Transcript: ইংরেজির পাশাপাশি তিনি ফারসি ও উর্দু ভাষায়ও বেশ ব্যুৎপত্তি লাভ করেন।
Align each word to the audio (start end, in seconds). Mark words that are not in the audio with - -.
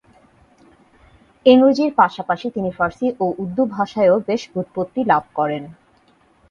ইংরেজির 1.45 1.91
পাশাপাশি 1.95 2.47
তিনি 2.49 2.69
ফারসি 2.77 3.07
ও 3.19 3.25
উর্দু 3.37 3.63
ভাষায়ও 3.75 4.17
বেশ 4.27 4.41
ব্যুৎপত্তি 4.53 5.01
লাভ 5.05 5.23
করেন। 5.35 5.63